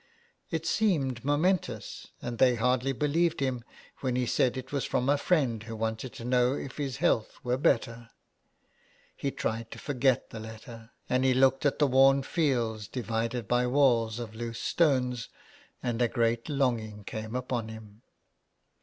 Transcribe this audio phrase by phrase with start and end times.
[0.49, 3.63] It seemed momentous, and they hardly believed him
[3.99, 7.37] when he said it was from a friend who wanted to know if his health
[7.43, 8.09] were better.
[9.15, 13.67] He tried to forget the letter, and he looked at the worn fields, divided by
[13.67, 15.29] walls of loose stones,
[15.83, 18.01] and a great longing came upon him.